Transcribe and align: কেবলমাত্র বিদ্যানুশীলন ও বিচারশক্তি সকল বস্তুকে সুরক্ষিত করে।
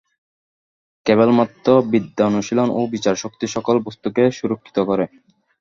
কেবলমাত্র 1.05 1.67
বিদ্যানুশীলন 1.91 2.69
ও 2.71 2.89
বিচারশক্তি 2.93 3.45
সকল 3.47 3.75
বস্তুকে 3.85 4.23
সুরক্ষিত 4.31 4.77
করে। 4.89 5.05